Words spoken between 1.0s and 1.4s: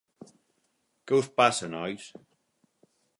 Què us